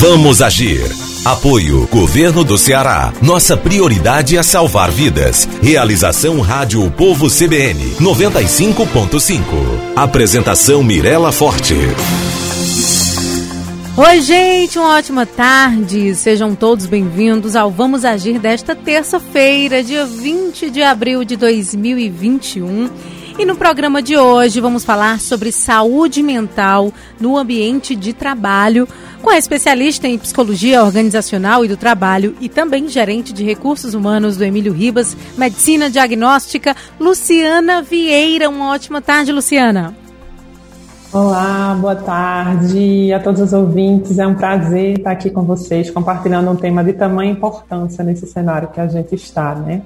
Vamos 0.00 0.40
agir. 0.40 0.80
Apoio 1.26 1.86
Governo 1.88 2.42
do 2.42 2.56
Ceará. 2.56 3.12
Nossa 3.20 3.54
prioridade 3.54 4.34
é 4.34 4.42
salvar 4.42 4.90
vidas. 4.90 5.46
Realização 5.62 6.40
Rádio 6.40 6.90
Povo 6.92 7.28
CBN 7.28 7.96
95.5. 8.00 9.42
Apresentação 9.94 10.82
Mirella 10.82 11.30
Forte. 11.30 11.74
Oi, 13.94 14.20
gente, 14.22 14.78
uma 14.78 14.96
ótima 14.96 15.26
tarde. 15.26 16.14
Sejam 16.14 16.54
todos 16.54 16.86
bem-vindos 16.86 17.54
ao 17.54 17.70
Vamos 17.70 18.02
Agir 18.02 18.38
desta 18.38 18.74
terça-feira, 18.74 19.84
dia 19.84 20.06
20 20.06 20.70
de 20.70 20.80
abril 20.80 21.24
de 21.24 21.36
2021. 21.36 22.88
E 23.40 23.46
no 23.46 23.56
programa 23.56 24.02
de 24.02 24.18
hoje 24.18 24.60
vamos 24.60 24.84
falar 24.84 25.18
sobre 25.18 25.50
saúde 25.50 26.22
mental 26.22 26.92
no 27.18 27.38
ambiente 27.38 27.96
de 27.96 28.12
trabalho 28.12 28.86
com 29.22 29.30
a 29.30 29.38
especialista 29.38 30.06
em 30.06 30.18
psicologia 30.18 30.84
organizacional 30.84 31.64
e 31.64 31.68
do 31.68 31.74
trabalho 31.74 32.36
e 32.38 32.50
também 32.50 32.86
gerente 32.86 33.32
de 33.32 33.42
recursos 33.42 33.94
humanos 33.94 34.36
do 34.36 34.44
Emílio 34.44 34.74
Ribas, 34.74 35.16
medicina 35.38 35.88
diagnóstica, 35.88 36.76
Luciana 37.00 37.80
Vieira. 37.80 38.50
Uma 38.50 38.72
ótima 38.72 39.00
tarde, 39.00 39.32
Luciana. 39.32 39.96
Olá, 41.10 41.74
boa 41.80 41.96
tarde 41.96 43.10
a 43.10 43.20
todos 43.20 43.40
os 43.40 43.54
ouvintes. 43.54 44.18
É 44.18 44.26
um 44.26 44.34
prazer 44.34 44.98
estar 44.98 45.12
aqui 45.12 45.30
com 45.30 45.44
vocês, 45.44 45.90
compartilhando 45.90 46.50
um 46.50 46.56
tema 46.56 46.84
de 46.84 46.92
tamanha 46.92 47.32
importância 47.32 48.04
nesse 48.04 48.26
cenário 48.26 48.68
que 48.68 48.78
a 48.78 48.86
gente 48.86 49.14
está, 49.14 49.54
né? 49.54 49.80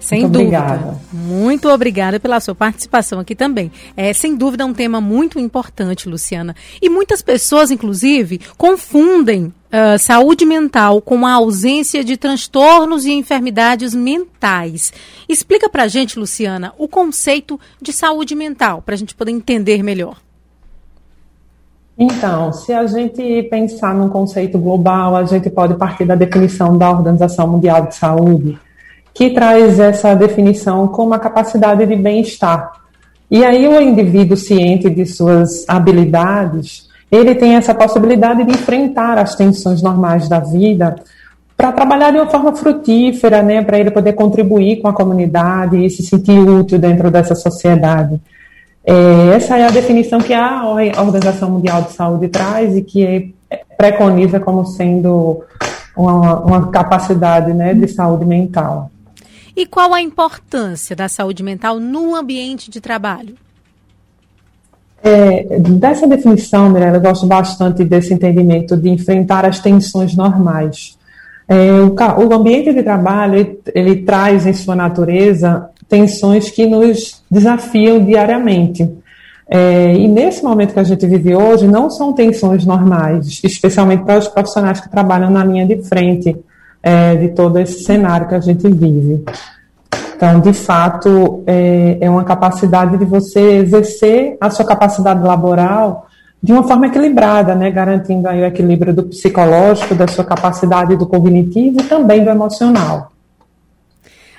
Sem 0.00 0.22
muito 0.22 0.32
dúvida. 0.34 0.58
Obrigada. 0.58 1.00
Muito 1.12 1.68
obrigada 1.68 2.20
pela 2.20 2.40
sua 2.40 2.54
participação 2.54 3.20
aqui 3.20 3.34
também. 3.34 3.70
É, 3.96 4.12
sem 4.12 4.36
dúvida, 4.36 4.64
um 4.64 4.72
tema 4.72 5.00
muito 5.00 5.38
importante, 5.38 6.08
Luciana. 6.08 6.54
E 6.80 6.88
muitas 6.88 7.20
pessoas, 7.20 7.70
inclusive, 7.70 8.40
confundem 8.56 9.46
uh, 9.46 9.98
saúde 9.98 10.44
mental 10.44 11.00
com 11.00 11.26
a 11.26 11.32
ausência 11.32 12.04
de 12.04 12.16
transtornos 12.16 13.04
e 13.06 13.12
enfermidades 13.12 13.94
mentais. 13.94 14.92
Explica 15.28 15.68
pra 15.68 15.88
gente, 15.88 16.18
Luciana, 16.18 16.72
o 16.78 16.86
conceito 16.86 17.58
de 17.80 17.92
saúde 17.92 18.34
mental, 18.34 18.82
para 18.82 18.94
a 18.94 18.98
gente 18.98 19.14
poder 19.14 19.32
entender 19.32 19.82
melhor. 19.82 20.16
Então, 22.00 22.52
se 22.52 22.72
a 22.72 22.86
gente 22.86 23.42
pensar 23.50 23.92
num 23.92 24.08
conceito 24.08 24.56
global, 24.56 25.16
a 25.16 25.24
gente 25.24 25.50
pode 25.50 25.74
partir 25.74 26.04
da 26.04 26.14
definição 26.14 26.78
da 26.78 26.88
Organização 26.88 27.48
Mundial 27.48 27.86
de 27.86 27.96
Saúde, 27.96 28.56
que 29.18 29.30
traz 29.30 29.80
essa 29.80 30.14
definição 30.14 30.86
como 30.86 31.12
a 31.12 31.18
capacidade 31.18 31.84
de 31.84 31.96
bem-estar. 31.96 32.70
E 33.28 33.44
aí 33.44 33.66
o 33.66 33.80
indivíduo 33.80 34.36
ciente 34.36 34.88
de 34.88 35.04
suas 35.04 35.64
habilidades, 35.68 36.88
ele 37.10 37.34
tem 37.34 37.56
essa 37.56 37.74
possibilidade 37.74 38.44
de 38.44 38.52
enfrentar 38.52 39.18
as 39.18 39.34
tensões 39.34 39.82
normais 39.82 40.28
da 40.28 40.38
vida 40.38 40.94
para 41.56 41.72
trabalhar 41.72 42.12
de 42.12 42.18
uma 42.18 42.30
forma 42.30 42.54
frutífera, 42.54 43.42
né, 43.42 43.60
para 43.60 43.80
ele 43.80 43.90
poder 43.90 44.12
contribuir 44.12 44.80
com 44.80 44.86
a 44.86 44.92
comunidade 44.92 45.84
e 45.84 45.90
se 45.90 46.04
sentir 46.04 46.38
útil 46.38 46.78
dentro 46.78 47.10
dessa 47.10 47.34
sociedade. 47.34 48.20
É, 48.86 49.34
essa 49.34 49.58
é 49.58 49.66
a 49.66 49.70
definição 49.70 50.20
que 50.20 50.32
a 50.32 50.64
Organização 50.64 51.50
Mundial 51.50 51.82
de 51.82 51.92
Saúde 51.92 52.28
traz 52.28 52.76
e 52.76 52.82
que 52.82 53.34
preconiza 53.76 54.38
como 54.38 54.64
sendo 54.64 55.42
uma, 55.96 56.38
uma 56.38 56.68
capacidade 56.68 57.52
né, 57.52 57.74
de 57.74 57.88
saúde 57.88 58.24
mental. 58.24 58.92
E 59.58 59.66
qual 59.66 59.92
a 59.92 60.00
importância 60.00 60.94
da 60.94 61.08
saúde 61.08 61.42
mental 61.42 61.80
no 61.80 62.14
ambiente 62.14 62.70
de 62.70 62.80
trabalho? 62.80 63.34
É, 65.02 65.58
dessa 65.58 66.06
definição, 66.06 66.70
Mirella, 66.70 66.98
eu 66.98 67.00
gosto 67.00 67.26
bastante 67.26 67.82
desse 67.82 68.14
entendimento 68.14 68.76
de 68.76 68.88
enfrentar 68.88 69.44
as 69.44 69.58
tensões 69.58 70.14
normais. 70.14 70.96
É, 71.48 71.72
o, 71.80 71.92
o, 71.92 72.34
ambiente 72.34 72.72
de 72.72 72.84
trabalho 72.84 73.34
ele, 73.34 73.60
ele, 73.74 73.96
traz 74.02 74.46
em 74.46 74.52
sua 74.52 74.76
natureza 74.76 75.68
tensões 75.88 76.50
que 76.52 76.64
nos 76.64 77.20
desafiam 77.28 78.04
diariamente. 78.04 78.88
É, 79.50 79.92
e 79.92 80.06
nesse 80.06 80.44
momento 80.44 80.72
que 80.72 80.78
a 80.78 80.84
gente 80.84 81.04
vive 81.04 81.34
hoje, 81.34 81.66
não 81.66 81.90
são 81.90 82.12
tensões 82.12 82.64
normais, 82.64 83.40
especialmente 83.42 84.04
para 84.04 84.20
os 84.20 84.28
profissionais 84.28 84.78
que 84.78 84.88
trabalham 84.88 85.30
na 85.30 85.44
linha 85.44 85.66
de 85.66 85.82
frente 85.82 86.36
é, 86.82 87.14
de 87.16 87.28
todo 87.28 87.58
esse 87.58 87.84
cenário 87.84 88.28
que 88.28 88.34
a 88.34 88.40
gente 88.40 88.68
vive. 88.68 89.24
Então, 90.16 90.40
de 90.40 90.52
fato, 90.52 91.44
é, 91.46 91.98
é 92.00 92.10
uma 92.10 92.24
capacidade 92.24 92.96
de 92.96 93.04
você 93.04 93.40
exercer 93.58 94.36
a 94.40 94.50
sua 94.50 94.64
capacidade 94.64 95.22
laboral 95.22 96.08
de 96.42 96.52
uma 96.52 96.62
forma 96.62 96.86
equilibrada, 96.86 97.54
né, 97.54 97.70
garantindo 97.70 98.28
aí 98.28 98.42
o 98.42 98.46
equilíbrio 98.46 98.94
do 98.94 99.04
psicológico, 99.04 99.94
da 99.94 100.06
sua 100.06 100.24
capacidade 100.24 100.96
do 100.96 101.06
cognitivo 101.06 101.80
e 101.80 101.84
também 101.84 102.22
do 102.22 102.30
emocional. 102.30 103.10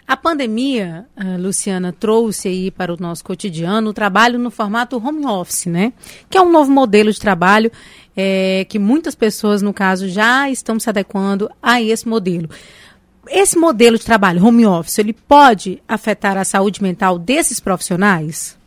A 0.10 0.18
pandemia, 0.18 1.06
Luciana, 1.38 1.94
trouxe 1.94 2.48
aí 2.48 2.72
para 2.72 2.92
o 2.92 2.98
nosso 3.00 3.24
cotidiano 3.24 3.92
o 3.92 3.94
trabalho 3.94 4.40
no 4.40 4.50
formato 4.50 4.98
home 4.98 5.24
office, 5.24 5.68
né? 5.68 5.94
Que 6.28 6.36
é 6.36 6.42
um 6.42 6.52
novo 6.52 6.72
modelo 6.72 7.12
de 7.12 7.20
trabalho 7.20 7.72
é, 8.18 8.66
que 8.68 8.80
muitas 8.80 9.14
pessoas, 9.14 9.62
no 9.62 9.72
caso, 9.72 10.10
já 10.10 10.50
estão 10.50 10.80
se 10.80 10.90
adequando 10.90 11.48
a 11.62 11.80
esse 11.80 12.08
modelo. 12.08 12.50
Esse 13.30 13.56
modelo 13.56 14.00
de 14.00 14.04
trabalho, 14.04 14.44
home 14.44 14.66
office, 14.66 14.98
ele 14.98 15.14
pode 15.14 15.80
afetar 15.88 16.38
a 16.38 16.44
saúde 16.44 16.82
mental 16.82 17.20
desses 17.20 17.60
profissionais? 17.60 18.58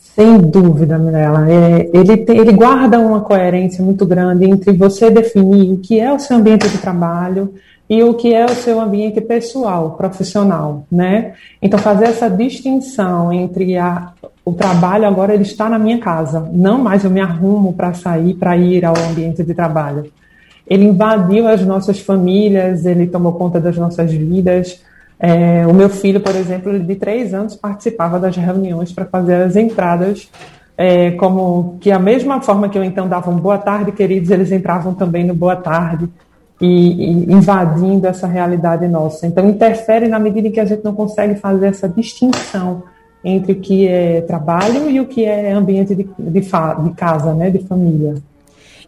Sem 0.00 0.38
dúvida, 0.38 0.98
Mirella. 0.98 1.48
É, 1.48 1.90
ele, 1.94 2.16
tem, 2.16 2.38
ele 2.38 2.50
guarda 2.50 2.98
uma 2.98 3.20
coerência 3.20 3.84
muito 3.84 4.04
grande 4.04 4.44
entre 4.44 4.72
você 4.72 5.08
definir 5.08 5.72
o 5.72 5.76
que 5.78 6.00
é 6.00 6.12
o 6.12 6.18
seu 6.18 6.36
ambiente 6.36 6.68
de 6.68 6.78
trabalho 6.78 7.54
e 7.88 8.02
o 8.02 8.14
que 8.14 8.34
é 8.34 8.44
o 8.44 8.54
seu 8.54 8.80
ambiente 8.80 9.20
pessoal, 9.20 9.92
profissional, 9.92 10.86
né? 10.90 11.34
Então 11.60 11.78
fazer 11.78 12.06
essa 12.06 12.30
distinção 12.30 13.32
entre 13.32 13.76
a, 13.76 14.12
o 14.44 14.52
trabalho 14.52 15.06
agora 15.06 15.34
ele 15.34 15.42
está 15.42 15.68
na 15.68 15.78
minha 15.78 15.98
casa, 15.98 16.48
não 16.52 16.78
mais 16.78 17.04
eu 17.04 17.10
me 17.10 17.20
arrumo 17.20 17.72
para 17.72 17.92
sair 17.92 18.34
para 18.34 18.56
ir 18.56 18.84
ao 18.84 18.96
ambiente 18.96 19.42
de 19.42 19.54
trabalho. 19.54 20.10
Ele 20.66 20.84
invadiu 20.84 21.46
as 21.46 21.60
nossas 21.62 22.00
famílias, 22.00 22.86
ele 22.86 23.06
tomou 23.06 23.34
conta 23.34 23.60
das 23.60 23.76
nossas 23.76 24.10
vidas. 24.10 24.82
É, 25.20 25.66
o 25.66 25.74
meu 25.74 25.90
filho, 25.90 26.20
por 26.20 26.34
exemplo, 26.34 26.78
de 26.78 26.94
três 26.96 27.34
anos 27.34 27.54
participava 27.54 28.18
das 28.18 28.34
reuniões 28.36 28.90
para 28.90 29.04
fazer 29.04 29.42
as 29.42 29.56
entradas 29.56 30.30
é, 30.76 31.12
como 31.12 31.76
que 31.80 31.90
a 31.90 31.98
mesma 31.98 32.40
forma 32.40 32.68
que 32.68 32.76
eu 32.76 32.84
então 32.84 33.08
dava 33.08 33.30
um 33.30 33.36
boa 33.36 33.58
tarde, 33.58 33.92
queridos, 33.92 34.30
eles 34.30 34.50
entravam 34.50 34.94
também 34.94 35.24
no 35.24 35.34
boa 35.34 35.56
tarde 35.56 36.08
e, 36.64 37.32
invadindo 37.32 38.06
essa 38.06 38.26
realidade 38.26 38.86
nossa. 38.88 39.26
Então, 39.26 39.48
interfere 39.48 40.08
na 40.08 40.18
medida 40.18 40.48
em 40.48 40.52
que 40.52 40.60
a 40.60 40.64
gente 40.64 40.84
não 40.84 40.94
consegue 40.94 41.34
fazer 41.36 41.66
essa 41.66 41.88
distinção 41.88 42.82
entre 43.24 43.52
o 43.52 43.60
que 43.60 43.88
é 43.88 44.20
trabalho 44.22 44.90
e 44.90 45.00
o 45.00 45.06
que 45.06 45.24
é 45.24 45.52
ambiente 45.52 45.94
de, 45.94 46.04
de, 46.18 46.40
de 46.40 46.94
casa, 46.96 47.34
né, 47.34 47.50
de 47.50 47.58
família. 47.60 48.14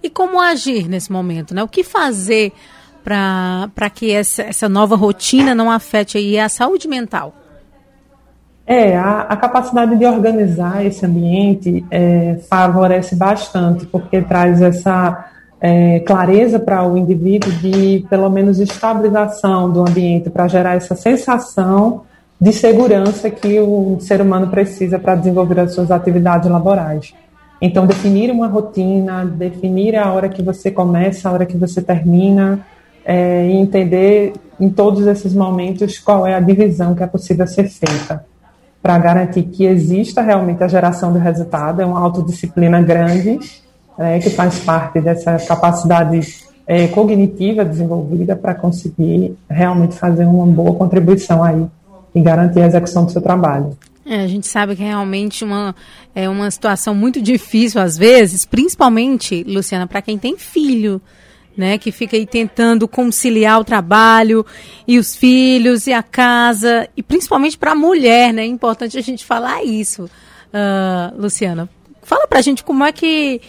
E 0.02 0.10
como 0.10 0.40
agir 0.40 0.88
nesse 0.88 1.10
momento, 1.10 1.54
né? 1.54 1.62
O 1.62 1.68
que 1.68 1.82
fazer 1.82 2.52
para 3.02 3.90
que 3.94 4.12
essa, 4.12 4.42
essa 4.42 4.68
nova 4.68 4.96
rotina 4.96 5.54
não 5.54 5.70
afete 5.70 6.18
aí 6.18 6.38
a 6.38 6.48
saúde 6.48 6.88
mental? 6.88 7.32
É, 8.66 8.96
a, 8.96 9.20
a 9.20 9.36
capacidade 9.36 9.96
de 9.96 10.04
organizar 10.04 10.84
esse 10.84 11.06
ambiente 11.06 11.84
é, 11.88 12.40
favorece 12.50 13.14
bastante, 13.14 13.86
porque 13.86 14.20
traz 14.20 14.60
essa 14.60 15.24
é, 15.66 15.98
clareza 15.98 16.60
para 16.60 16.86
o 16.86 16.96
indivíduo 16.96 17.50
de, 17.54 18.06
pelo 18.08 18.30
menos, 18.30 18.60
estabilização 18.60 19.68
do 19.68 19.80
ambiente, 19.80 20.30
para 20.30 20.46
gerar 20.46 20.76
essa 20.76 20.94
sensação 20.94 22.02
de 22.40 22.52
segurança 22.52 23.28
que 23.28 23.58
o 23.58 23.98
ser 23.98 24.20
humano 24.20 24.46
precisa 24.46 24.96
para 24.96 25.16
desenvolver 25.16 25.58
as 25.58 25.74
suas 25.74 25.90
atividades 25.90 26.48
laborais. 26.48 27.12
Então, 27.60 27.84
definir 27.84 28.30
uma 28.30 28.46
rotina, 28.46 29.24
definir 29.24 29.96
a 29.96 30.12
hora 30.12 30.28
que 30.28 30.40
você 30.40 30.70
começa, 30.70 31.28
a 31.28 31.32
hora 31.32 31.44
que 31.44 31.56
você 31.56 31.82
termina, 31.82 32.60
é, 33.04 33.48
e 33.48 33.56
entender 33.56 34.34
em 34.60 34.70
todos 34.70 35.04
esses 35.04 35.34
momentos 35.34 35.98
qual 35.98 36.24
é 36.24 36.34
a 36.36 36.40
divisão 36.40 36.94
que 36.94 37.02
é 37.02 37.08
possível 37.08 37.46
ser 37.46 37.68
feita 37.68 38.24
para 38.80 38.98
garantir 38.98 39.42
que 39.42 39.64
exista 39.64 40.22
realmente 40.22 40.62
a 40.62 40.68
geração 40.68 41.12
do 41.12 41.18
resultado, 41.18 41.82
é 41.82 41.84
uma 41.84 41.98
autodisciplina 41.98 42.80
grande 42.80 43.40
né, 43.98 44.18
que 44.18 44.30
faz 44.30 44.58
parte 44.60 45.00
dessa 45.00 45.38
capacidade 45.38 46.44
é, 46.66 46.88
cognitiva 46.88 47.64
desenvolvida 47.64 48.34
para 48.34 48.54
conseguir 48.54 49.36
realmente 49.48 49.94
fazer 49.94 50.24
uma 50.24 50.46
boa 50.46 50.74
contribuição 50.74 51.42
aí 51.42 51.66
e 52.14 52.20
garantir 52.20 52.60
a 52.60 52.66
execução 52.66 53.04
do 53.04 53.12
seu 53.12 53.22
trabalho. 53.22 53.76
É, 54.04 54.20
a 54.20 54.26
gente 54.28 54.46
sabe 54.46 54.76
que 54.76 54.82
é 54.82 54.86
realmente 54.86 55.44
uma, 55.44 55.74
é 56.14 56.28
uma 56.28 56.50
situação 56.50 56.94
muito 56.94 57.20
difícil 57.20 57.80
às 57.80 57.96
vezes, 57.96 58.44
principalmente, 58.44 59.42
Luciana, 59.44 59.86
para 59.86 60.00
quem 60.00 60.16
tem 60.16 60.38
filho, 60.38 61.00
né, 61.56 61.78
que 61.78 61.90
fica 61.90 62.16
aí 62.16 62.26
tentando 62.26 62.86
conciliar 62.86 63.58
o 63.58 63.64
trabalho 63.64 64.44
e 64.86 64.98
os 64.98 65.16
filhos 65.16 65.86
e 65.86 65.92
a 65.92 66.02
casa, 66.02 66.88
e 66.96 67.02
principalmente 67.02 67.56
para 67.56 67.72
a 67.72 67.74
mulher, 67.74 68.32
né? 68.32 68.42
É 68.42 68.46
importante 68.46 68.98
a 68.98 69.00
gente 69.00 69.24
falar 69.24 69.64
isso, 69.64 70.04
uh, 70.04 71.18
Luciana. 71.20 71.68
Fala 72.02 72.26
para 72.26 72.38
a 72.38 72.42
gente 72.42 72.62
como 72.62 72.84
é 72.84 72.92
que 72.92 73.40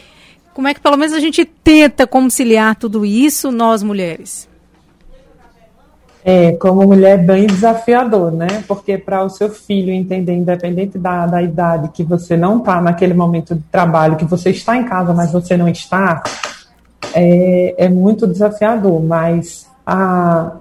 como 0.58 0.68
é 0.68 0.74
que 0.74 0.82
pelo 0.82 0.98
menos 0.98 1.14
a 1.14 1.20
gente 1.20 1.46
tenta 1.46 2.08
conciliar 2.08 2.76
tudo 2.76 3.06
isso, 3.06 3.52
nós 3.52 3.84
mulheres. 3.84 4.50
É, 6.26 6.54
como 6.54 6.82
mulher, 6.82 7.24
bem 7.24 7.46
desafiador, 7.46 8.32
né? 8.32 8.64
Porque 8.68 8.98
para 8.98 9.24
o 9.24 9.30
seu 9.30 9.50
filho 9.52 9.92
entender, 9.94 10.34
independente 10.34 10.98
da, 10.98 11.28
da 11.28 11.44
idade, 11.44 11.90
que 11.90 12.04
você 12.04 12.36
não 12.36 12.58
está 12.58 12.82
naquele 12.82 13.14
momento 13.14 13.54
de 13.54 13.62
trabalho, 13.72 14.16
que 14.16 14.26
você 14.26 14.50
está 14.50 14.76
em 14.76 14.84
casa, 14.84 15.14
mas 15.14 15.32
você 15.32 15.56
não 15.56 15.68
está, 15.68 16.24
é, 17.14 17.76
é 17.78 17.88
muito 17.88 18.26
desafiador. 18.26 19.00
Mas 19.04 19.68
a, 19.86 20.54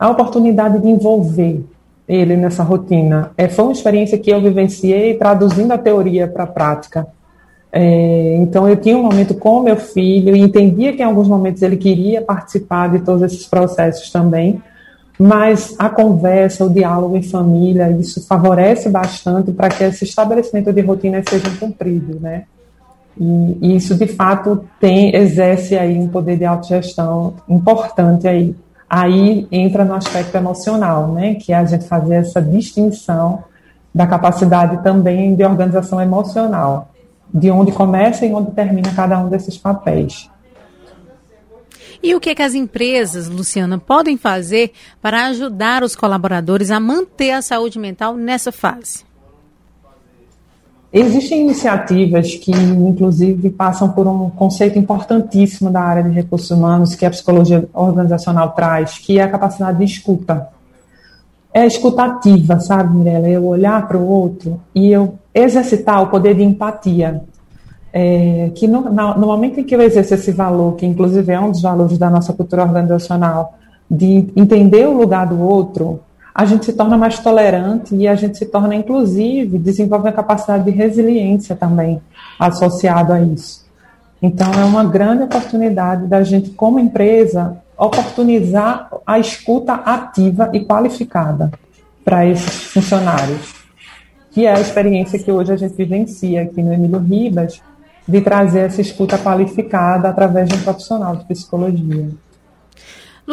a 0.00 0.10
oportunidade 0.10 0.80
de 0.80 0.88
envolver 0.88 1.64
ele 2.08 2.36
nessa 2.36 2.64
rotina 2.64 3.30
é, 3.38 3.48
foi 3.48 3.66
uma 3.66 3.72
experiência 3.72 4.18
que 4.18 4.30
eu 4.30 4.42
vivenciei 4.42 5.14
traduzindo 5.14 5.70
a 5.70 5.78
teoria 5.78 6.26
para 6.26 6.42
a 6.42 6.48
prática. 6.48 7.06
É, 7.74 8.36
então 8.36 8.68
eu 8.68 8.76
tinha 8.76 8.98
um 8.98 9.02
momento 9.02 9.34
com 9.34 9.62
meu 9.62 9.76
filho 9.76 10.36
e 10.36 10.40
entendia 10.40 10.92
que 10.92 11.00
em 11.00 11.06
alguns 11.06 11.26
momentos 11.26 11.62
ele 11.62 11.78
queria 11.78 12.20
participar 12.20 12.90
de 12.90 12.98
todos 12.98 13.22
esses 13.22 13.46
processos 13.46 14.10
também, 14.10 14.62
mas 15.18 15.74
a 15.78 15.88
conversa, 15.88 16.66
o 16.66 16.70
diálogo 16.70 17.16
em 17.16 17.22
família, 17.22 17.90
isso 17.90 18.26
favorece 18.26 18.90
bastante 18.90 19.52
para 19.52 19.70
que 19.70 19.84
esse 19.84 20.04
estabelecimento 20.04 20.70
de 20.70 20.82
rotina 20.82 21.22
seja 21.26 21.48
cumprido, 21.58 22.20
né? 22.20 22.44
E, 23.18 23.58
e, 23.60 23.76
isso 23.76 23.94
de 23.94 24.06
fato 24.06 24.64
tem 24.80 25.14
exerce 25.14 25.76
aí 25.76 25.98
um 25.98 26.08
poder 26.08 26.36
de 26.36 26.44
autogestão 26.44 27.34
importante 27.48 28.26
aí. 28.26 28.54
Aí 28.88 29.46
entra 29.50 29.84
no 29.84 29.94
aspecto 29.94 30.34
emocional, 30.34 31.08
né? 31.08 31.34
Que 31.36 31.52
é 31.52 31.56
a 31.56 31.64
gente 31.64 31.86
fazer 31.86 32.16
essa 32.16 32.40
distinção 32.40 33.44
da 33.94 34.06
capacidade 34.06 34.82
também 34.82 35.34
de 35.34 35.44
organização 35.44 36.00
emocional, 36.00 36.91
de 37.32 37.50
onde 37.50 37.72
começa 37.72 38.26
e 38.26 38.32
onde 38.32 38.50
termina 38.52 38.92
cada 38.94 39.18
um 39.18 39.28
desses 39.28 39.56
papéis. 39.56 40.30
E 42.02 42.14
o 42.14 42.20
que, 42.20 42.30
é 42.30 42.34
que 42.34 42.42
as 42.42 42.54
empresas, 42.54 43.28
Luciana, 43.28 43.78
podem 43.78 44.16
fazer 44.16 44.72
para 45.00 45.26
ajudar 45.26 45.84
os 45.84 45.94
colaboradores 45.94 46.70
a 46.70 46.80
manter 46.80 47.30
a 47.30 47.40
saúde 47.40 47.78
mental 47.78 48.16
nessa 48.16 48.50
fase? 48.50 49.04
Existem 50.92 51.42
iniciativas 51.42 52.34
que, 52.34 52.50
inclusive, 52.50 53.48
passam 53.50 53.90
por 53.90 54.06
um 54.06 54.28
conceito 54.28 54.78
importantíssimo 54.78 55.70
da 55.70 55.80
área 55.80 56.02
de 56.02 56.10
recursos 56.10 56.50
humanos 56.50 56.94
que 56.94 57.06
a 57.06 57.10
psicologia 57.10 57.66
organizacional 57.72 58.50
traz, 58.50 58.98
que 58.98 59.18
é 59.18 59.22
a 59.22 59.28
capacidade 59.28 59.78
de 59.78 59.84
escuta. 59.84 60.48
É 61.54 61.66
escutativa, 61.66 62.58
sabe, 62.60 62.96
Mirella? 62.96 63.28
Eu 63.28 63.46
olhar 63.46 63.86
para 63.86 63.98
o 63.98 64.06
outro 64.06 64.60
e 64.74 64.90
eu 64.90 65.18
exercitar 65.34 66.02
o 66.02 66.06
poder 66.08 66.34
de 66.34 66.42
empatia 66.42 67.22
é, 67.92 68.50
que 68.54 68.66
no, 68.66 68.80
no, 68.80 69.26
momento 69.26 69.60
em 69.60 69.64
que 69.64 69.74
eu 69.74 69.82
exerço 69.82 70.14
esse 70.14 70.32
valor, 70.32 70.76
que 70.76 70.86
inclusive 70.86 71.30
é 71.30 71.38
um 71.38 71.50
dos 71.50 71.60
valores 71.60 71.98
da 71.98 72.08
nossa 72.08 72.32
cultura 72.32 72.62
organizacional, 72.62 73.58
de 73.90 74.30
entender 74.34 74.86
o 74.86 74.96
lugar 74.96 75.26
do 75.26 75.38
outro, 75.38 76.00
a 76.34 76.46
gente 76.46 76.64
se 76.64 76.72
torna 76.72 76.96
mais 76.96 77.18
tolerante 77.18 77.94
e 77.94 78.08
a 78.08 78.14
gente 78.14 78.38
se 78.38 78.46
torna, 78.46 78.74
inclusive, 78.74 79.58
desenvolve 79.58 80.08
a 80.08 80.12
capacidade 80.12 80.64
de 80.64 80.70
resiliência 80.70 81.54
também 81.54 82.00
associado 82.40 83.12
a 83.12 83.20
isso. 83.20 83.62
Então, 84.22 84.50
é 84.54 84.64
uma 84.64 84.84
grande 84.84 85.24
oportunidade 85.24 86.06
da 86.06 86.22
gente, 86.22 86.50
como 86.50 86.78
empresa, 86.78 87.58
oportunizar 87.84 88.88
a 89.04 89.18
escuta 89.18 89.74
ativa 89.74 90.50
e 90.52 90.64
qualificada 90.64 91.50
para 92.04 92.24
esses 92.24 92.64
funcionários, 92.72 93.54
que 94.30 94.46
é 94.46 94.54
a 94.54 94.60
experiência 94.60 95.18
que 95.18 95.32
hoje 95.32 95.52
a 95.52 95.56
gente 95.56 95.74
vivencia 95.74 96.42
aqui 96.42 96.62
no 96.62 96.72
Emílio 96.72 96.98
Ribas, 97.00 97.60
de 98.06 98.20
trazer 98.20 98.60
essa 98.60 98.80
escuta 98.80 99.18
qualificada 99.18 100.08
através 100.08 100.48
de 100.48 100.56
um 100.56 100.62
profissional 100.62 101.16
de 101.16 101.24
psicologia. 101.24 102.08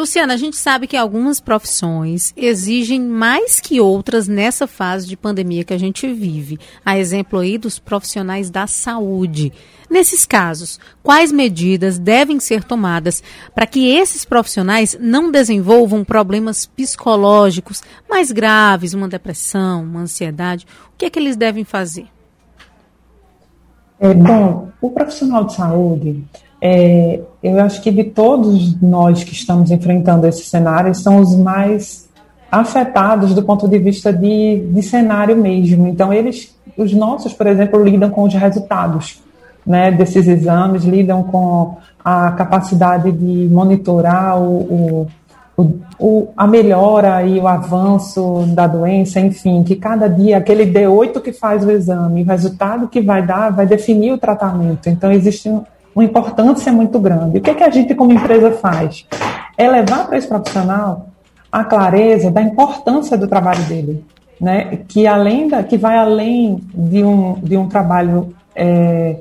Luciana, 0.00 0.32
a 0.32 0.36
gente 0.38 0.56
sabe 0.56 0.86
que 0.86 0.96
algumas 0.96 1.40
profissões 1.40 2.32
exigem 2.34 3.02
mais 3.02 3.60
que 3.60 3.82
outras 3.82 4.26
nessa 4.26 4.66
fase 4.66 5.06
de 5.06 5.14
pandemia 5.14 5.62
que 5.62 5.74
a 5.74 5.78
gente 5.78 6.10
vive. 6.10 6.58
A 6.82 6.98
exemplo 6.98 7.38
aí 7.38 7.58
dos 7.58 7.78
profissionais 7.78 8.48
da 8.48 8.66
saúde. 8.66 9.52
Nesses 9.90 10.24
casos, 10.24 10.80
quais 11.02 11.30
medidas 11.30 11.98
devem 11.98 12.40
ser 12.40 12.64
tomadas 12.64 13.22
para 13.54 13.66
que 13.66 13.90
esses 13.90 14.24
profissionais 14.24 14.96
não 14.98 15.30
desenvolvam 15.30 16.02
problemas 16.02 16.64
psicológicos 16.64 17.82
mais 18.08 18.32
graves, 18.32 18.94
uma 18.94 19.08
depressão, 19.08 19.82
uma 19.82 20.00
ansiedade? 20.00 20.66
O 20.94 20.96
que 20.96 21.04
é 21.04 21.10
que 21.10 21.18
eles 21.18 21.36
devem 21.36 21.64
fazer? 21.64 22.06
É, 23.98 24.14
bom, 24.14 24.70
o 24.80 24.90
profissional 24.92 25.44
de 25.44 25.54
saúde, 25.54 26.24
é, 26.60 27.20
eu 27.42 27.60
acho 27.60 27.80
que 27.80 27.90
de 27.90 28.04
todos 28.04 28.80
nós 28.80 29.24
que 29.24 29.32
estamos 29.32 29.70
enfrentando 29.70 30.26
esse 30.26 30.44
cenário, 30.44 30.94
são 30.94 31.20
os 31.20 31.34
mais 31.34 32.08
afetados 32.50 33.34
do 33.34 33.42
ponto 33.42 33.68
de 33.68 33.78
vista 33.78 34.12
de, 34.12 34.60
de 34.72 34.82
cenário 34.82 35.36
mesmo. 35.36 35.86
Então, 35.86 36.12
eles, 36.12 36.54
os 36.76 36.92
nossos, 36.92 37.32
por 37.32 37.46
exemplo, 37.46 37.82
lidam 37.82 38.10
com 38.10 38.24
os 38.24 38.34
resultados 38.34 39.22
né, 39.64 39.90
desses 39.90 40.26
exames, 40.26 40.84
lidam 40.84 41.22
com 41.22 41.76
a 42.04 42.32
capacidade 42.32 43.12
de 43.12 43.48
monitorar 43.52 44.40
o, 44.40 45.04
o 45.04 45.06
o, 45.98 46.28
a 46.36 46.46
melhora 46.46 47.22
e 47.22 47.38
o 47.38 47.46
avanço 47.46 48.46
da 48.54 48.66
doença, 48.66 49.20
enfim, 49.20 49.62
que 49.62 49.76
cada 49.76 50.08
dia, 50.08 50.38
aquele 50.38 50.66
D8 50.66 51.20
que 51.20 51.32
faz 51.32 51.64
o 51.64 51.70
exame, 51.70 52.22
o 52.22 52.26
resultado 52.26 52.88
que 52.88 53.00
vai 53.00 53.24
dar, 53.24 53.50
vai 53.50 53.66
definir 53.66 54.12
o 54.12 54.18
tratamento. 54.18 54.88
Então, 54.88 55.12
existe 55.12 55.50
uma 56.00 56.04
importância 56.04 56.72
muito 56.72 56.98
grande. 56.98 57.38
O 57.38 57.40
que, 57.40 57.50
é 57.50 57.54
que 57.54 57.62
a 57.62 57.70
gente, 57.70 57.94
como 57.94 58.12
empresa, 58.12 58.52
faz? 58.52 59.06
É 59.56 59.68
levar 59.68 60.06
para 60.06 60.16
esse 60.16 60.26
profissional 60.26 61.08
a 61.52 61.64
clareza 61.64 62.30
da 62.30 62.40
importância 62.40 63.18
do 63.18 63.28
trabalho 63.28 63.62
dele, 63.64 64.04
né? 64.40 64.78
que, 64.88 65.06
além 65.06 65.48
da, 65.48 65.62
que 65.62 65.76
vai 65.76 65.98
além 65.98 66.60
de 66.74 67.04
um, 67.04 67.34
de 67.34 67.56
um 67.56 67.68
trabalho. 67.68 68.34
É, 68.54 69.16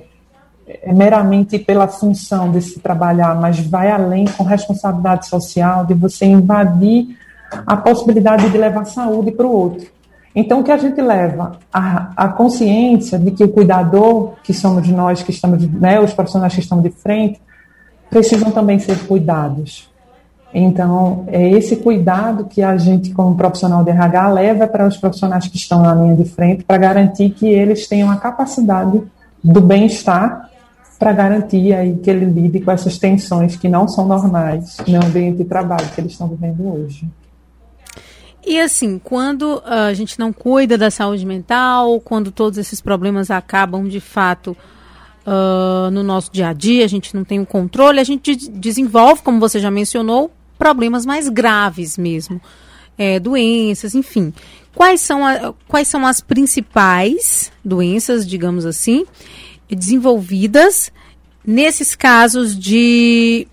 é 0.83 0.93
meramente 0.93 1.57
pela 1.57 1.87
função 1.87 2.51
de 2.51 2.61
se 2.61 2.79
trabalhar, 2.79 3.33
mas 3.33 3.59
vai 3.59 3.89
além 3.89 4.25
com 4.25 4.43
responsabilidade 4.43 5.27
social, 5.27 5.83
de 5.83 5.95
você 5.95 6.27
invadir 6.27 7.17
a 7.65 7.75
possibilidade 7.75 8.47
de 8.51 8.55
levar 8.55 8.85
saúde 8.85 9.31
para 9.31 9.47
o 9.47 9.51
outro. 9.51 9.87
Então, 10.35 10.59
o 10.59 10.63
que 10.63 10.71
a 10.71 10.77
gente 10.77 11.01
leva? 11.01 11.53
A, 11.73 12.11
a, 12.15 12.27
consciência 12.29 13.17
de 13.17 13.31
que 13.31 13.43
o 13.43 13.49
cuidador, 13.49 14.33
que 14.43 14.53
somos 14.53 14.87
nós, 14.87 15.23
que 15.23 15.31
estamos, 15.31 15.67
né, 15.71 15.99
os 15.99 16.13
profissionais 16.13 16.53
que 16.53 16.61
estão 16.61 16.81
de 16.81 16.89
frente, 16.89 17.41
precisam 18.09 18.51
também 18.51 18.79
ser 18.79 18.97
cuidados. 19.07 19.89
Então, 20.53 21.25
é 21.27 21.49
esse 21.49 21.75
cuidado 21.75 22.45
que 22.45 22.61
a 22.61 22.75
gente, 22.77 23.11
como 23.11 23.35
profissional 23.35 23.83
de 23.83 23.91
RH, 23.91 24.29
leva 24.29 24.67
para 24.67 24.87
os 24.87 24.97
profissionais 24.97 25.47
que 25.47 25.57
estão 25.57 25.81
na 25.81 25.93
linha 25.93 26.15
de 26.15 26.25
frente, 26.25 26.63
para 26.63 26.77
garantir 26.77 27.31
que 27.31 27.47
eles 27.47 27.87
tenham 27.87 28.09
a 28.09 28.15
capacidade 28.15 29.01
do 29.43 29.61
bem-estar 29.61 30.49
para 30.99 31.13
garantir 31.13 31.73
aí 31.73 31.95
que 31.95 32.09
ele 32.09 32.25
lide 32.25 32.59
com 32.59 32.69
essas 32.69 32.97
tensões 32.97 33.55
que 33.55 33.69
não 33.69 33.87
são 33.87 34.05
normais 34.05 34.75
no 34.85 34.97
ambiente 34.97 35.37
de 35.37 35.45
trabalho 35.45 35.87
que 35.95 36.01
eles 36.01 36.11
estão 36.11 36.27
vivendo 36.27 36.61
hoje. 36.73 37.07
E 38.45 38.59
assim, 38.59 38.97
quando 38.97 39.61
ah, 39.65 39.87
a 39.87 39.93
gente 39.93 40.17
não 40.17 40.31
cuida 40.31 40.77
da 40.77 40.89
saúde 40.89 41.25
mental, 41.25 41.99
quando 41.99 42.31
todos 42.31 42.57
esses 42.57 42.81
problemas 42.81 43.29
acabam 43.29 43.87
de 43.87 43.99
fato 43.99 44.55
uh, 45.25 45.91
no 45.91 46.03
nosso 46.03 46.31
dia 46.31 46.49
a 46.49 46.53
dia, 46.53 46.85
a 46.85 46.87
gente 46.87 47.15
não 47.15 47.23
tem 47.23 47.39
o 47.39 47.45
controle, 47.45 47.99
a 47.99 48.03
gente 48.03 48.35
desenvolve, 48.35 49.21
como 49.21 49.39
você 49.39 49.59
já 49.59 49.69
mencionou, 49.69 50.31
problemas 50.57 51.05
mais 51.05 51.29
graves 51.29 51.97
mesmo, 51.97 52.41
é, 52.97 53.19
doenças, 53.19 53.95
enfim. 53.95 54.33
Quais 54.73 55.01
são, 55.01 55.25
a, 55.25 55.53
quais 55.67 55.87
são 55.87 56.05
as 56.05 56.21
principais 56.21 57.51
doenças, 57.63 58.27
digamos 58.27 58.65
assim, 58.65 59.05
desenvolvidas 59.69 60.91
nesses 61.45 61.95
casos 61.95 62.57
de 62.57 63.47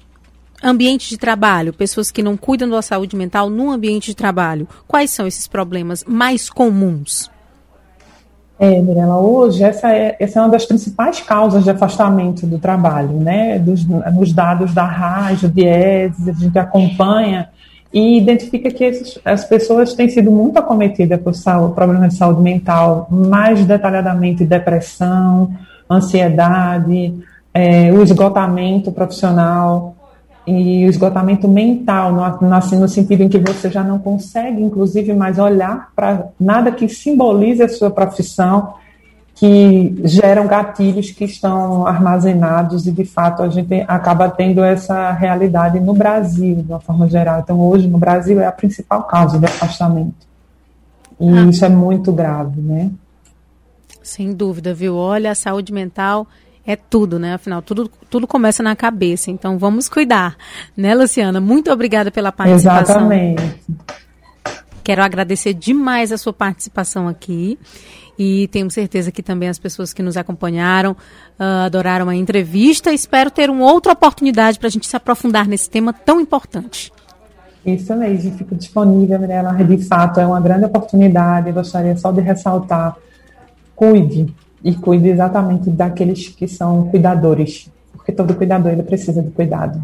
ambiente 0.66 1.08
de 1.08 1.16
trabalho, 1.16 1.73
pessoas 1.73 2.11
que 2.11 2.23
não 2.23 2.37
cuidam 2.37 2.68
da 2.68 2.82
saúde 2.82 3.14
mental 3.16 3.49
no 3.49 3.70
ambiente 3.70 4.06
de 4.06 4.16
trabalho. 4.16 4.66
Quais 4.87 5.11
são 5.11 5.26
esses 5.26 5.46
problemas 5.46 6.04
mais 6.06 6.50
comuns? 6.50 7.30
É, 8.58 8.80
Mirella, 8.80 9.18
hoje 9.18 9.62
essa 9.62 9.92
é, 9.92 10.16
essa 10.18 10.38
é 10.38 10.42
uma 10.42 10.49
das 10.49 10.64
principais 10.64 11.20
causas 11.20 11.62
de 11.62 11.70
afastamento 11.70 12.46
do 12.46 12.58
trabalho, 12.58 13.12
né? 13.20 13.58
Dos, 13.58 13.87
nos 13.87 14.32
dados 14.32 14.73
da 14.73 14.85
rádio, 14.85 15.50
Dieses, 15.50 16.28
a 16.28 16.32
gente 16.32 16.58
acompanha 16.58 17.50
e 17.92 18.16
identifica 18.18 18.70
que 18.70 18.82
esses, 18.82 19.18
as 19.25 19.44
pessoas 19.44 19.92
têm 19.94 20.08
sido 20.08 20.30
muito 20.30 20.58
acometidas 20.58 21.20
por 21.20 21.35
saúde, 21.35 21.75
problemas 21.75 22.14
de 22.14 22.16
saúde 22.16 22.40
mental, 22.40 23.06
mais 23.11 23.64
detalhadamente 23.64 24.44
depressão, 24.44 25.54
ansiedade, 25.90 27.14
é, 27.52 27.90
o 27.92 28.02
esgotamento 28.02 28.90
profissional 28.90 29.95
e 30.46 30.86
o 30.86 30.88
esgotamento 30.88 31.48
mental, 31.48 32.12
no, 32.12 32.54
assim, 32.54 32.78
no 32.78 32.88
sentido 32.88 33.22
em 33.22 33.28
que 33.28 33.38
você 33.38 33.68
já 33.68 33.82
não 33.82 33.98
consegue, 33.98 34.62
inclusive, 34.62 35.12
mais 35.12 35.38
olhar 35.38 35.90
para 35.94 36.28
nada 36.38 36.70
que 36.70 36.88
simbolize 36.88 37.62
a 37.62 37.68
sua 37.68 37.90
profissão, 37.90 38.74
que 39.34 40.00
geram 40.04 40.46
gatilhos 40.46 41.10
que 41.10 41.24
estão 41.24 41.86
armazenados 41.86 42.86
e, 42.86 42.92
de 42.92 43.04
fato, 43.04 43.42
a 43.42 43.48
gente 43.48 43.84
acaba 43.88 44.30
tendo 44.30 44.62
essa 44.62 45.10
realidade 45.10 45.80
no 45.80 45.92
Brasil, 45.92 46.62
de 46.62 46.72
uma 46.72 46.80
forma 46.80 47.08
geral. 47.08 47.40
Então, 47.40 47.60
hoje, 47.60 47.88
no 47.88 47.98
Brasil, 47.98 48.40
é 48.40 48.46
a 48.46 48.52
principal 48.52 49.02
causa 49.02 49.38
de 49.38 49.46
afastamento. 49.46 50.26
E 51.20 51.28
ah. 51.28 51.42
isso 51.46 51.64
é 51.64 51.68
muito 51.68 52.12
grave, 52.12 52.60
né? 52.60 52.90
Sem 54.00 54.32
dúvida, 54.32 54.72
viu? 54.72 54.94
Olha, 54.94 55.32
a 55.32 55.34
saúde 55.34 55.72
mental 55.72 56.26
é 56.66 56.75
tudo, 56.75 57.18
né? 57.18 57.35
Afinal, 57.35 57.62
tudo, 57.62 57.90
tudo 58.11 58.26
começa 58.26 58.62
na 58.62 58.75
cabeça. 58.75 59.30
Então, 59.30 59.56
vamos 59.56 59.88
cuidar, 59.88 60.37
né, 60.76 60.94
Luciana? 60.94 61.40
Muito 61.40 61.70
obrigada 61.70 62.11
pela 62.11 62.32
participação. 62.32 62.96
Exatamente. 62.96 63.61
Quero 64.82 65.02
agradecer 65.02 65.54
demais 65.54 66.12
a 66.12 66.18
sua 66.18 66.32
participação 66.32 67.08
aqui. 67.08 67.58
E 68.18 68.49
tenho 68.49 68.70
certeza 68.70 69.12
que 69.12 69.23
também 69.23 69.49
as 69.49 69.58
pessoas 69.58 69.92
que 69.92 70.02
nos 70.02 70.16
acompanharam 70.16 70.92
uh, 70.92 71.66
adoraram 71.66 72.08
a 72.08 72.16
entrevista. 72.16 72.92
Espero 72.92 73.30
ter 73.30 73.50
uma 73.50 73.70
outra 73.70 73.92
oportunidade 73.92 74.58
para 74.58 74.68
a 74.68 74.70
gente 74.70 74.87
se 74.87 74.96
aprofundar 74.96 75.46
nesse 75.46 75.68
tema 75.68 75.92
tão 75.92 76.20
importante. 76.20 76.92
Isso 77.64 77.94
mesmo, 77.96 78.32
fica 78.38 78.54
disponível, 78.54 79.18
Mirella. 79.18 79.52
De 79.52 79.85
fato, 79.85 80.20
é 80.20 80.26
uma 80.26 80.40
grande 80.40 80.64
oportunidade. 80.64 81.49
Eu 81.49 81.54
gostaria 81.54 81.96
só 81.96 82.11
de 82.12 82.20
ressaltar: 82.20 82.96
cuide, 83.75 84.32
e 84.66 84.75
cuide 84.75 85.11
exatamente 85.11 85.70
daqueles 85.70 86.28
que 86.28 86.49
são 86.49 86.88
cuidadores, 86.88 87.70
porque 87.92 88.11
todo 88.11 88.35
cuidador 88.35 88.73
ele 88.73 88.82
precisa 88.82 89.23
de 89.23 89.30
cuidado. 89.30 89.80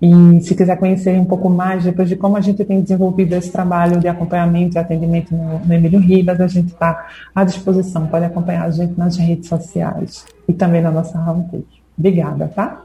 E 0.00 0.40
se 0.42 0.54
quiser 0.54 0.76
conhecer 0.76 1.18
um 1.18 1.24
pouco 1.24 1.48
mais 1.48 1.84
depois 1.84 2.06
de 2.06 2.16
como 2.16 2.36
a 2.36 2.40
gente 2.42 2.62
tem 2.62 2.82
desenvolvido 2.82 3.32
esse 3.32 3.50
trabalho 3.50 3.98
de 3.98 4.08
acompanhamento 4.08 4.76
e 4.76 4.78
atendimento 4.78 5.34
no, 5.34 5.60
no 5.60 5.72
Emílio 5.72 5.98
Ribas, 5.98 6.38
a 6.38 6.46
gente 6.46 6.68
está 6.68 7.08
à 7.34 7.44
disposição. 7.44 8.06
Pode 8.08 8.26
acompanhar 8.26 8.64
a 8.64 8.70
gente 8.70 8.92
nas 8.98 9.16
redes 9.16 9.48
sociais 9.48 10.26
e 10.46 10.52
também 10.52 10.82
na 10.82 10.90
nossa 10.90 11.18
homepage. 11.18 11.64
Obrigada, 11.98 12.46
tá? 12.54 12.82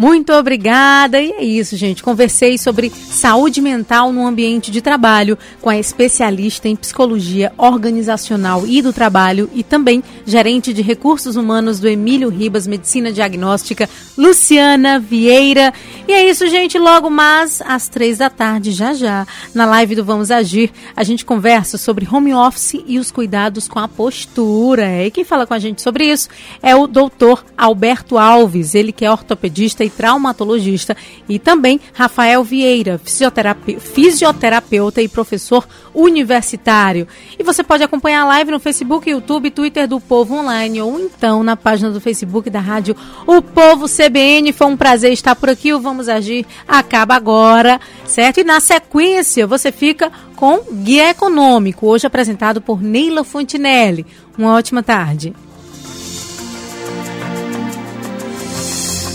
Muito 0.00 0.32
obrigada. 0.32 1.20
E 1.20 1.32
é 1.32 1.42
isso, 1.42 1.76
gente. 1.76 2.04
Conversei 2.04 2.56
sobre 2.56 2.88
saúde 2.88 3.60
mental 3.60 4.12
no 4.12 4.24
ambiente 4.24 4.70
de 4.70 4.80
trabalho 4.80 5.36
com 5.60 5.68
a 5.68 5.76
especialista 5.76 6.68
em 6.68 6.76
psicologia 6.76 7.52
organizacional 7.58 8.64
e 8.64 8.80
do 8.80 8.92
trabalho 8.92 9.50
e 9.52 9.64
também 9.64 10.04
gerente 10.24 10.72
de 10.72 10.82
recursos 10.82 11.34
humanos 11.34 11.80
do 11.80 11.88
Emílio 11.88 12.28
Ribas 12.28 12.64
Medicina 12.64 13.10
Diagnóstica, 13.10 13.90
Luciana 14.16 15.00
Vieira. 15.00 15.74
E 16.06 16.12
é 16.12 16.30
isso, 16.30 16.46
gente. 16.46 16.78
Logo 16.78 17.10
mais 17.10 17.60
às 17.62 17.88
três 17.88 18.18
da 18.18 18.30
tarde, 18.30 18.70
já 18.70 18.94
já, 18.94 19.26
na 19.52 19.66
live 19.66 19.96
do 19.96 20.04
Vamos 20.04 20.30
Agir, 20.30 20.70
a 20.94 21.02
gente 21.02 21.24
conversa 21.24 21.76
sobre 21.76 22.06
home 22.08 22.32
office 22.32 22.84
e 22.86 23.00
os 23.00 23.10
cuidados 23.10 23.66
com 23.66 23.80
a 23.80 23.88
postura. 23.88 25.04
E 25.04 25.10
quem 25.10 25.24
fala 25.24 25.44
com 25.44 25.54
a 25.54 25.58
gente 25.58 25.82
sobre 25.82 26.04
isso 26.04 26.28
é 26.62 26.76
o 26.76 26.86
doutor 26.86 27.44
Alberto 27.56 28.16
Alves, 28.16 28.76
ele 28.76 28.92
que 28.92 29.04
é 29.04 29.10
ortopedista 29.10 29.87
e 29.87 29.87
traumatologista, 29.90 30.96
e 31.28 31.38
também 31.38 31.80
Rafael 31.92 32.42
Vieira, 32.44 33.00
fisioterapeuta, 33.02 33.80
fisioterapeuta 33.80 35.02
e 35.02 35.08
professor 35.08 35.66
universitário. 35.94 37.06
E 37.38 37.42
você 37.42 37.62
pode 37.62 37.82
acompanhar 37.82 38.22
a 38.22 38.26
live 38.26 38.50
no 38.50 38.60
Facebook, 38.60 39.08
YouTube, 39.08 39.50
Twitter 39.50 39.88
do 39.88 40.00
Povo 40.00 40.34
Online 40.34 40.80
ou 40.80 40.98
então 41.00 41.42
na 41.42 41.56
página 41.56 41.90
do 41.90 42.00
Facebook 42.00 42.48
da 42.50 42.60
rádio 42.60 42.96
O 43.26 43.42
Povo 43.42 43.86
CBN. 43.86 44.52
Foi 44.52 44.66
um 44.66 44.76
prazer 44.76 45.12
estar 45.12 45.34
por 45.34 45.50
aqui. 45.50 45.72
O 45.72 45.80
Vamos 45.80 46.08
Agir 46.08 46.46
acaba 46.66 47.14
agora, 47.14 47.80
certo? 48.06 48.40
E 48.40 48.44
na 48.44 48.60
sequência 48.60 49.46
você 49.46 49.72
fica 49.72 50.10
com 50.36 50.60
Guia 50.72 51.10
Econômico, 51.10 51.86
hoje 51.86 52.06
apresentado 52.06 52.60
por 52.60 52.82
Neila 52.82 53.24
Fontinelli. 53.24 54.06
Uma 54.36 54.54
ótima 54.54 54.82
tarde. 54.82 55.34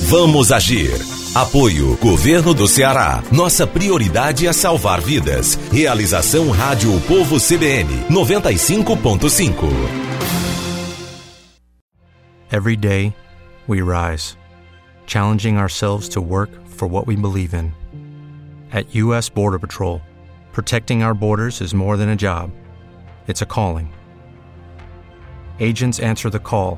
Vamos 0.05 0.51
agir. 0.51 0.91
Apoio 1.33 1.95
Governo 1.97 2.53
do 2.53 2.67
Ceará. 2.67 3.23
Nossa 3.31 3.65
prioridade 3.65 4.45
é 4.45 4.51
salvar 4.51 4.99
vidas. 4.99 5.55
Realização 5.71 6.51
Rádio 6.51 6.91
Povo 7.07 7.39
CBN 7.39 8.07
95.5. 8.09 9.69
Every 12.51 12.75
day 12.75 13.15
we 13.65 13.81
rise, 13.81 14.37
challenging 15.07 15.57
ourselves 15.57 16.09
to 16.09 16.21
work 16.21 16.51
for 16.67 16.87
what 16.87 17.07
we 17.07 17.15
believe 17.15 17.53
in. 17.55 17.71
At 18.71 18.93
US 18.95 19.29
Border 19.29 19.57
Patrol, 19.57 20.01
protecting 20.51 21.01
our 21.01 21.13
borders 21.15 21.61
is 21.61 21.73
more 21.73 21.95
than 21.95 22.09
a 22.09 22.15
job. 22.15 22.51
It's 23.27 23.41
a 23.41 23.45
calling. 23.45 23.87
Agents 25.61 25.99
answer 25.99 26.29
the 26.29 26.39
call 26.39 26.77